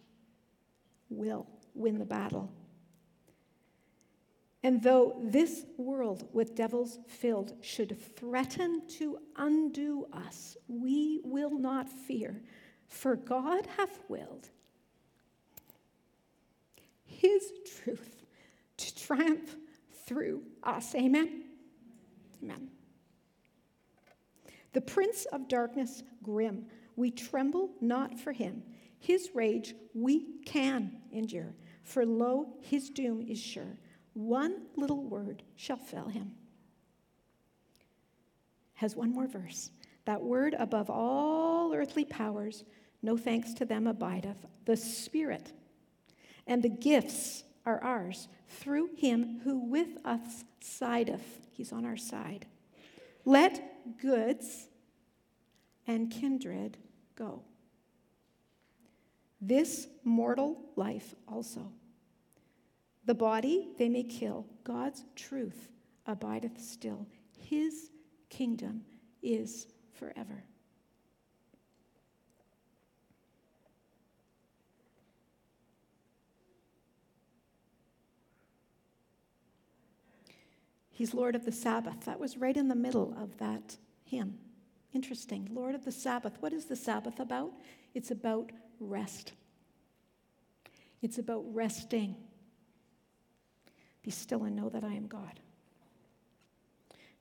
will 1.10 1.48
win 1.74 1.98
the 1.98 2.06
battle. 2.06 2.52
And 4.64 4.82
though 4.84 5.16
this 5.24 5.66
world 5.78 6.28
with 6.34 6.56
devils 6.56 7.00
filled 7.08 7.54
should 7.62 7.98
threaten 8.16 8.84
to 9.00 9.18
undo 9.36 10.06
us, 10.14 10.56
we 10.68 11.20
will 11.24 11.58
not 11.58 11.90
fear, 11.90 12.42
for 12.88 13.16
God 13.16 13.66
hath 13.78 14.00
willed 14.08 14.50
his 17.22 17.52
truth 17.84 18.24
to 18.78 18.96
triumph 18.96 19.56
through 20.06 20.44
us. 20.64 20.94
Amen? 20.96 21.44
Amen. 22.44 22.70
The 24.74 24.82
prince 24.82 25.26
of 25.26 25.48
darkness, 25.48 26.04
grim, 26.24 26.66
we 26.96 27.12
tremble 27.12 27.72
not 27.82 28.20
for 28.20 28.32
him. 28.32 28.64
His 29.00 29.32
rage 29.34 29.76
we 29.94 30.40
can 30.46 31.01
endure, 31.12 31.54
for 31.84 32.06
lo, 32.06 32.54
his 32.62 32.90
doom 32.90 33.22
is 33.22 33.40
sure. 33.40 33.78
One 34.14 34.64
little 34.76 35.04
word 35.04 35.44
shall 35.56 35.78
fell 35.78 36.08
him. 36.08 36.32
Has 38.76 38.96
one 38.96 39.14
more 39.14 39.28
verse. 39.28 39.72
That 40.06 40.22
word 40.22 40.56
above 40.58 40.90
all 40.90 41.74
earthly 41.74 42.06
powers, 42.06 42.64
no 43.02 43.18
thanks 43.18 43.54
to 43.56 43.66
them 43.66 43.88
abideth. 43.88 44.46
The 44.66 44.78
Spirit 44.78 45.54
and 46.48 46.64
the 46.64 46.70
gifts 46.70 47.44
are 47.66 47.82
ours 47.84 48.28
through 48.48 48.90
him 48.98 49.40
who 49.44 49.60
with 49.60 49.98
us 50.04 50.44
sideth. 50.60 51.48
He's 51.52 51.72
on 51.72 51.86
our 51.86 51.98
side. 51.98 52.48
Let 53.24 54.00
goods 54.00 54.68
and 55.88 56.10
kindred 56.10 56.78
go 57.16 57.44
this 59.42 59.88
mortal 60.04 60.62
life 60.76 61.16
also. 61.28 61.72
The 63.06 63.16
body 63.16 63.70
they 63.78 63.90
may 63.90 64.04
kill, 64.04 64.46
God's 64.64 65.04
truth 65.16 65.70
abideth 66.06 66.62
still. 66.62 67.08
His 67.38 67.90
kingdom 68.30 68.84
is 69.24 69.68
forever. 69.94 70.44
He's 80.92 81.16
Lord 81.16 81.36
of 81.36 81.46
the 81.46 81.52
Sabbath. 81.52 82.06
That 82.06 82.20
was 82.20 82.38
right 82.38 82.56
in 82.56 82.68
the 82.68 82.76
middle 82.76 83.16
of 83.20 83.40
that 83.40 83.78
hymn. 84.04 84.38
Interesting. 84.94 85.50
Lord 85.52 85.74
of 85.74 85.84
the 85.84 85.92
Sabbath. 85.92 86.38
What 86.42 86.54
is 86.54 86.66
the 86.66 86.76
Sabbath 86.76 87.20
about? 87.20 87.54
It's 87.96 88.12
about 88.12 88.52
rest. 88.82 89.34
It's 91.02 91.18
about 91.18 91.44
resting. 91.54 92.16
Be 94.04 94.12
still 94.12 94.44
and 94.44 94.56
know 94.56 94.70
that 94.70 94.84
I 94.84 94.94
am 94.94 95.08
God. 95.08 95.40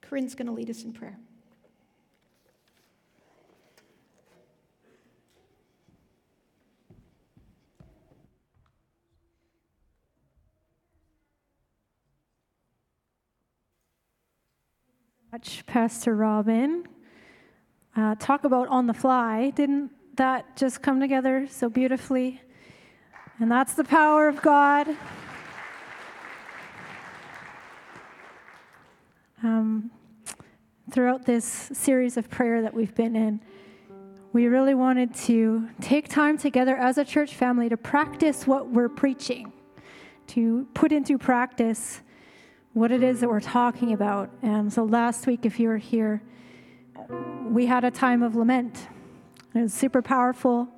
Corinne's 0.01 0.35
going 0.35 0.47
to 0.47 0.53
lead 0.53 0.71
us 0.71 0.83
in 0.83 0.93
prayer. 0.93 1.19
much, 15.33 15.65
Pastor 15.67 16.17
Robin. 16.17 16.85
Uh, 17.97 18.17
talk 18.17 18.45
about 18.45 18.67
on 18.69 18.87
the 18.87 18.95
fly. 18.95 19.51
Didn't 19.51 19.91
that 20.21 20.55
just 20.55 20.83
come 20.83 21.01
together 21.01 21.47
so 21.49 21.71
beautifully? 21.71 22.43
And 23.39 23.51
that's 23.51 23.73
the 23.73 23.85
power 23.85 24.29
of 24.29 24.43
God. 24.43 24.87
Um, 29.43 29.91
throughout 30.91 31.25
this 31.25 31.71
series 31.73 32.19
of 32.19 32.29
prayer 32.29 32.61
that 32.61 32.75
we've 32.75 32.95
been 32.95 33.17
in, 33.17 33.41
we 34.35 34.47
really 34.47 34.75
wanted 34.75 35.15
to 35.15 35.71
take 35.81 36.11
time 36.11 36.37
together 36.37 36.77
as 36.77 36.99
a 36.99 37.05
church 37.05 37.35
family 37.35 37.71
to 37.71 37.79
practice 37.79 38.47
what 38.47 38.69
we're 38.69 38.91
preaching, 38.91 39.51
to 40.27 40.69
put 40.75 40.93
into 40.93 41.17
practice 41.17 42.03
what 42.75 42.93
it 42.93 43.03
is 43.03 43.21
that 43.21 43.31
we're 43.31 43.41
talking 43.41 43.95
about. 43.95 44.29
And 44.43 44.71
so 44.71 44.85
last 44.85 45.27
week, 45.27 45.47
if 45.47 45.59
you 45.59 45.69
were 45.69 45.79
here, 45.79 46.23
we 47.49 47.65
had 47.65 47.85
a 47.85 47.91
time 47.91 48.23
of 48.23 48.37
lament. 48.37 48.87
It 49.53 49.63
was 49.63 49.75
super 49.75 50.01
powerful. 50.01 50.69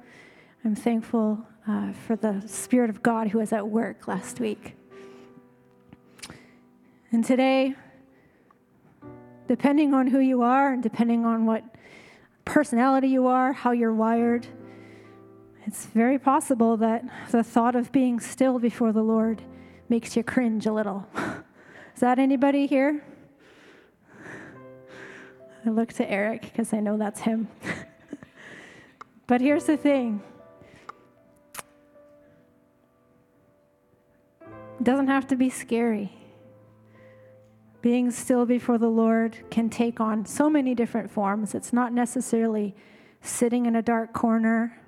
I'm 0.65 0.75
thankful 0.75 1.47
uh, 1.69 1.93
for 1.93 2.17
the 2.17 2.43
Spirit 2.47 2.89
of 2.89 3.03
God 3.03 3.29
who 3.29 3.39
was 3.39 3.53
at 3.53 3.69
work 3.69 4.09
last 4.09 4.41
week. 4.41 4.75
And 7.11 7.23
today, 7.23 7.75
depending 9.47 9.93
on 9.93 10.07
who 10.07 10.21
you 10.21 10.41
are 10.41 10.73
and 10.73 10.83
depending 10.83 11.27
on 11.27 11.45
what 11.45 11.63
personality 12.47 13.09
you 13.09 13.27
are, 13.27 13.53
how 13.53 13.73
you're 13.73 13.93
wired, 13.93 14.47
it's 15.67 15.85
very 15.87 16.19
possible 16.19 16.79
that 16.79 17.05
the 17.31 17.45
thought 17.45 17.77
of 17.77 17.93
being 17.93 18.21
still 18.21 18.59
before 18.59 18.93
the 18.93 19.03
Lord 19.03 19.43
makes 19.91 20.17
you 20.17 20.25
cringe 20.25 20.65
a 20.65 20.73
little. 20.73 21.07
Is 21.95 22.01
that 22.01 22.19
anybody 22.19 22.67
here? 22.67 23.05
I 25.67 25.69
look 25.69 25.93
to 25.95 26.11
Eric 26.11 26.41
because 26.43 26.73
I 26.73 26.81
know 26.81 26.97
that's 26.97 27.21
him. 27.21 27.49
but 29.33 29.41
here's 29.41 29.65
the 29.65 29.79
thing 29.79 30.21
it 34.43 34.85
doesn't 34.85 35.09
have 35.09 35.27
to 35.27 35.37
be 35.37 35.49
scary. 35.49 36.13
Being 37.81 38.11
still 38.11 38.45
before 38.45 38.77
the 38.77 38.91
Lord 38.91 39.39
can 39.51 39.71
take 39.71 40.01
on 40.01 40.27
so 40.27 40.51
many 40.51 40.75
different 40.75 41.11
forms. 41.11 41.55
It's 41.55 41.73
not 41.73 41.95
necessarily 41.95 42.75
sitting 43.23 43.65
in 43.65 43.75
a 43.75 43.81
dark 43.81 44.13
corner, 44.13 44.79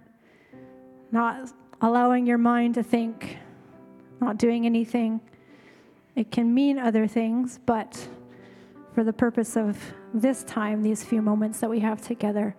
not 1.11 1.51
allowing 1.81 2.27
your 2.27 2.37
mind 2.37 2.75
to 2.75 2.83
think, 2.83 3.39
not 4.21 4.37
doing 4.37 4.67
anything. 4.67 5.23
It 6.17 6.31
can 6.31 6.53
mean 6.53 6.79
other 6.79 7.07
things, 7.07 7.61
but 7.65 8.09
for 8.93 9.05
the 9.05 9.13
purpose 9.15 9.57
of 9.57 9.79
this 10.13 10.45
time, 10.45 10.83
these 10.83 11.03
few 11.03 11.23
moments 11.23 11.61
that 11.61 11.71
we 11.71 11.81
have 11.81 12.03
together, 12.03 12.55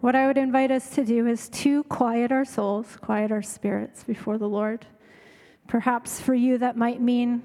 what 0.00 0.14
I 0.14 0.26
would 0.26 0.38
invite 0.38 0.70
us 0.70 0.90
to 0.90 1.04
do 1.04 1.26
is 1.26 1.48
to 1.50 1.82
quiet 1.84 2.30
our 2.30 2.44
souls, 2.44 2.96
quiet 3.00 3.32
our 3.32 3.42
spirits 3.42 4.04
before 4.04 4.38
the 4.38 4.48
Lord. 4.48 4.86
Perhaps 5.66 6.20
for 6.20 6.34
you, 6.34 6.58
that 6.58 6.76
might 6.76 7.00
mean 7.00 7.42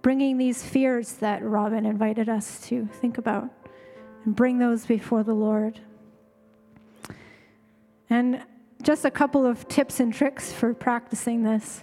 bringing 0.00 0.38
these 0.38 0.64
fears 0.64 1.14
that 1.14 1.42
Robin 1.42 1.84
invited 1.84 2.28
us 2.28 2.60
to 2.68 2.86
think 2.86 3.18
about 3.18 3.50
and 4.24 4.34
bring 4.34 4.58
those 4.58 4.86
before 4.86 5.22
the 5.22 5.34
Lord. 5.34 5.80
And 8.08 8.42
just 8.82 9.04
a 9.04 9.10
couple 9.10 9.44
of 9.44 9.68
tips 9.68 10.00
and 10.00 10.14
tricks 10.14 10.52
for 10.52 10.72
practicing 10.72 11.42
this. 11.42 11.82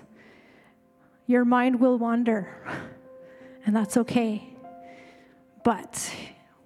Your 1.27 1.45
mind 1.45 1.79
will 1.79 1.97
wander. 1.97 2.49
and 3.65 3.75
that's 3.75 3.97
okay. 3.97 4.55
But 5.63 6.11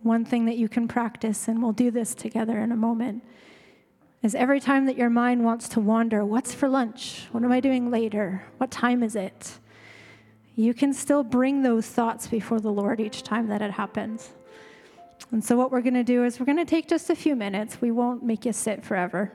one 0.02 0.26
thing 0.26 0.46
that 0.46 0.58
you 0.58 0.70
can 0.70 0.88
practice, 0.88 1.48
and 1.48 1.62
we'll 1.62 1.74
do 1.74 1.92
this 1.92 2.16
together 2.16 2.60
in 2.60 2.72
a 2.72 2.76
moment, 2.76 3.24
is 4.22 4.36
every 4.36 4.60
time 4.60 4.86
that 4.86 4.98
your 4.98 5.10
mind 5.10 5.44
wants 5.44 5.70
to 5.70 5.80
wander, 5.80 6.26
what's 6.26 6.54
for 6.54 6.68
lunch? 6.68 7.28
What 7.32 7.44
am 7.44 7.52
I 7.52 7.60
doing 7.60 7.90
later? 7.90 8.44
What 8.58 8.72
time 8.72 9.02
is 9.04 9.16
it? 9.16 9.60
You 10.56 10.74
can 10.74 10.94
still 10.94 11.24
bring 11.24 11.64
those 11.64 11.88
thoughts 11.88 12.28
before 12.28 12.60
the 12.60 12.72
Lord 12.72 13.00
each 13.00 13.24
time 13.24 13.48
that 13.48 13.62
it 13.62 13.72
happens. 13.72 14.30
And 15.32 15.44
so, 15.44 15.56
what 15.56 15.72
we're 15.72 15.82
going 15.82 15.94
to 15.94 16.04
do 16.04 16.26
is 16.26 16.40
we're 16.40 16.46
going 16.46 16.58
to 16.58 16.66
take 16.66 16.88
just 16.88 17.10
a 17.10 17.16
few 17.16 17.36
minutes. 17.36 17.82
We 17.82 17.92
won't 17.92 18.24
make 18.24 18.46
you 18.46 18.52
sit 18.52 18.84
forever, 18.84 19.32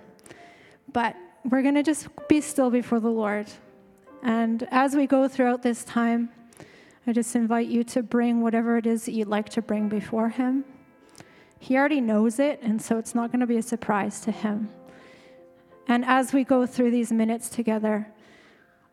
but 0.92 1.16
we're 1.44 1.62
going 1.62 1.76
to 1.76 1.82
just 1.82 2.08
be 2.28 2.40
still 2.40 2.70
before 2.70 3.00
the 3.00 3.10
Lord. 3.10 3.48
And 4.22 4.66
as 4.70 4.96
we 4.96 5.06
go 5.06 5.28
throughout 5.28 5.62
this 5.62 5.84
time, 5.84 6.30
I 7.06 7.12
just 7.12 7.36
invite 7.36 7.66
you 7.66 7.84
to 7.84 8.02
bring 8.02 8.40
whatever 8.40 8.78
it 8.78 8.86
is 8.86 9.04
that 9.04 9.12
you'd 9.12 9.28
like 9.28 9.50
to 9.50 9.62
bring 9.62 9.88
before 9.88 10.30
Him. 10.30 10.64
He 11.58 11.76
already 11.76 12.00
knows 12.00 12.38
it, 12.38 12.60
and 12.62 12.80
so 12.80 12.98
it's 12.98 13.14
not 13.14 13.30
going 13.30 13.40
to 13.40 13.46
be 13.46 13.58
a 13.58 13.62
surprise 13.62 14.20
to 14.20 14.30
Him. 14.30 14.70
And 15.86 16.04
as 16.04 16.32
we 16.32 16.44
go 16.44 16.66
through 16.66 16.90
these 16.90 17.12
minutes 17.12 17.50
together, 17.50 18.08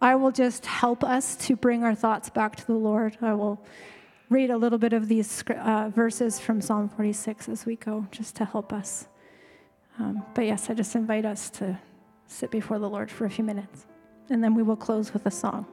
I 0.02 0.15
will 0.15 0.32
just 0.32 0.65
help 0.65 1.04
us 1.04 1.36
to 1.47 1.56
bring 1.56 1.84
our 1.84 1.95
thoughts 1.95 2.30
back 2.30 2.56
to 2.58 2.67
the 2.67 2.74
Lord. 2.74 3.17
I 3.21 3.34
will 3.34 3.63
read 4.30 4.50
a 4.50 4.58
little 4.58 4.80
bit 4.80 4.93
of 4.93 5.08
these 5.08 5.43
uh, 5.50 5.91
verses 5.93 6.39
from 6.39 6.60
Psalm 6.60 6.89
46 6.89 7.47
as 7.47 7.65
we 7.65 7.76
go, 7.78 8.08
just 8.12 8.36
to 8.38 8.45
help 8.45 8.74
us. 8.74 9.08
Um, 10.00 10.24
but 10.34 10.45
yes, 10.45 10.69
I 10.69 10.74
just 10.74 10.95
invite 10.95 11.26
us 11.26 11.50
to 11.52 11.80
sit 12.28 12.52
before 12.52 12.80
the 12.80 12.89
Lord 12.89 13.12
for 13.12 13.26
a 13.26 13.30
few 13.30 13.43
minutes, 13.43 13.86
and 14.30 14.43
then 14.43 14.56
we 14.56 14.63
will 14.63 14.76
close 14.76 15.13
with 15.13 15.26
a 15.26 15.32
song. 15.32 15.65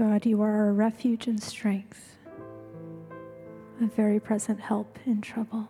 God, 0.00 0.24
you 0.24 0.40
are 0.40 0.50
our 0.50 0.72
refuge 0.72 1.26
and 1.26 1.42
strength, 1.42 2.16
a 3.82 3.86
very 3.86 4.18
present 4.18 4.58
help 4.58 4.98
in 5.04 5.20
trouble. 5.20 5.68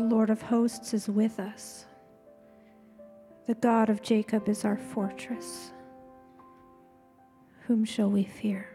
The 0.00 0.06
Lord 0.06 0.30
of 0.30 0.40
hosts 0.40 0.94
is 0.94 1.10
with 1.10 1.38
us. 1.38 1.84
The 3.46 3.52
God 3.52 3.90
of 3.90 4.00
Jacob 4.00 4.48
is 4.48 4.64
our 4.64 4.78
fortress. 4.78 5.72
Whom 7.66 7.84
shall 7.84 8.08
we 8.08 8.24
fear? 8.24 8.69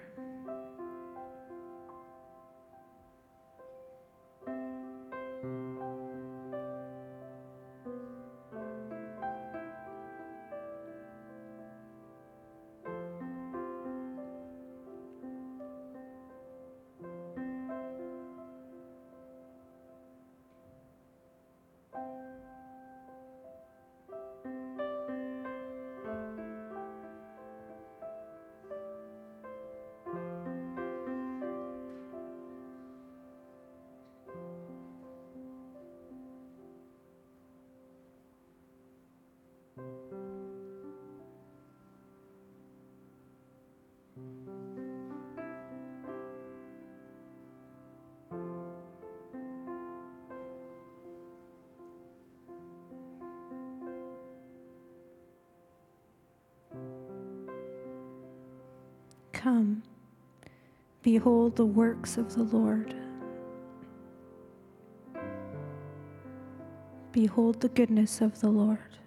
Come, 59.45 59.83
behold 61.03 61.55
the 61.55 61.67
works 61.67 62.17
of 62.17 62.33
the 62.33 62.41
Lord. 62.41 62.95
Behold 67.11 67.61
the 67.61 67.69
goodness 67.69 68.21
of 68.21 68.41
the 68.41 68.49
Lord. 68.49 68.97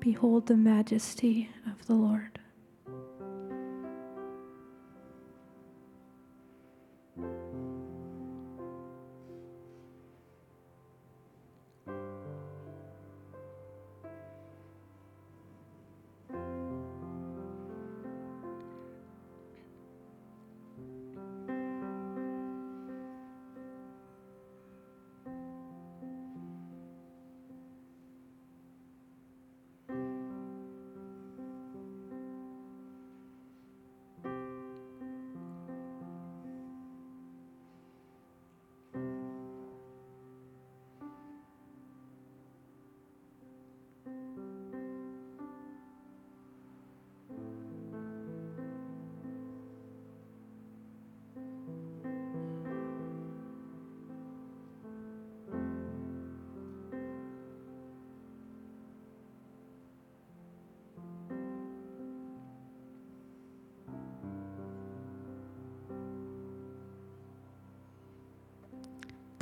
Behold 0.00 0.48
the 0.48 0.56
majesty 0.56 1.48
of 1.64 1.86
the 1.86 1.94
Lord. 1.94 2.31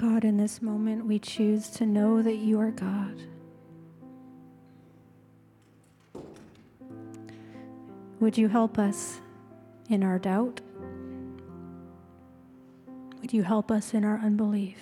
God, 0.01 0.25
in 0.25 0.39
this 0.39 0.63
moment, 0.63 1.05
we 1.05 1.19
choose 1.19 1.69
to 1.73 1.85
know 1.85 2.23
that 2.23 2.37
you 2.37 2.59
are 2.59 2.71
God. 2.71 3.30
Would 8.21 8.37
you 8.37 8.49
help 8.49 8.79
us 8.79 9.21
in 9.89 10.03
our 10.03 10.19
doubt? 10.19 10.61
Would 13.21 13.33
you 13.33 13.43
help 13.43 13.71
us 13.71 13.95
in 13.95 14.05
our 14.05 14.19
unbelief? 14.19 14.77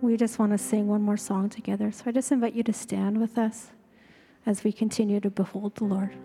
we 0.00 0.16
just 0.16 0.38
want 0.38 0.52
to 0.52 0.58
sing 0.58 0.86
one 0.86 1.02
more 1.02 1.16
song 1.16 1.50
together. 1.50 1.92
So 1.92 2.04
I 2.06 2.12
just 2.12 2.32
invite 2.32 2.54
you 2.54 2.62
to 2.62 2.72
stand 2.72 3.20
with 3.20 3.36
us 3.36 3.72
as 4.46 4.64
we 4.64 4.72
continue 4.72 5.20
to 5.20 5.28
behold 5.28 5.74
the 5.76 5.84
Lord. 5.84 6.16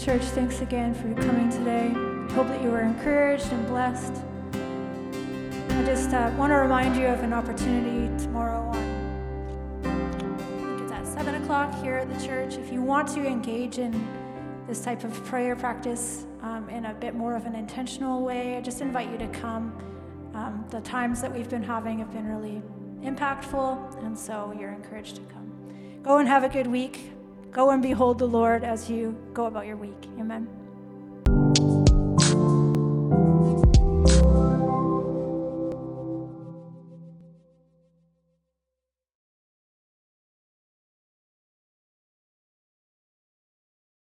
Church, 0.00 0.22
thanks 0.22 0.62
again 0.62 0.94
for 0.94 1.12
coming 1.22 1.50
today. 1.50 1.90
Hope 2.34 2.48
that 2.48 2.62
you 2.62 2.70
were 2.70 2.80
encouraged 2.80 3.52
and 3.52 3.66
blessed. 3.66 4.14
I 4.54 5.82
just 5.84 6.14
uh, 6.14 6.32
want 6.38 6.52
to 6.52 6.56
remind 6.56 6.96
you 6.96 7.06
of 7.06 7.22
an 7.22 7.34
opportunity 7.34 8.08
tomorrow 8.22 8.60
on, 8.60 8.78
it's 10.82 10.90
at 10.90 11.06
7 11.06 11.42
o'clock 11.42 11.74
here 11.82 11.96
at 11.96 12.08
the 12.08 12.18
church. 12.26 12.54
If 12.54 12.72
you 12.72 12.80
want 12.80 13.08
to 13.08 13.26
engage 13.26 13.76
in 13.76 14.08
this 14.66 14.80
type 14.80 15.04
of 15.04 15.12
prayer 15.26 15.54
practice 15.54 16.24
um, 16.40 16.70
in 16.70 16.86
a 16.86 16.94
bit 16.94 17.14
more 17.14 17.36
of 17.36 17.44
an 17.44 17.54
intentional 17.54 18.22
way, 18.22 18.56
I 18.56 18.62
just 18.62 18.80
invite 18.80 19.10
you 19.10 19.18
to 19.18 19.28
come. 19.28 19.78
Um, 20.32 20.64
the 20.70 20.80
times 20.80 21.20
that 21.20 21.30
we've 21.30 21.50
been 21.50 21.62
having 21.62 21.98
have 21.98 22.10
been 22.10 22.26
really 22.26 22.62
impactful, 23.02 24.02
and 24.02 24.18
so 24.18 24.56
you're 24.58 24.72
encouraged 24.72 25.16
to 25.16 25.22
come. 25.22 25.52
Go 26.02 26.16
and 26.16 26.26
have 26.26 26.42
a 26.42 26.48
good 26.48 26.68
week. 26.68 27.12
Go 27.50 27.70
and 27.70 27.82
behold 27.82 28.18
the 28.18 28.26
Lord 28.26 28.62
as 28.62 28.88
you 28.88 29.16
go 29.34 29.46
about 29.46 29.66
your 29.66 29.76
week. 29.76 30.06
Amen. 30.18 30.59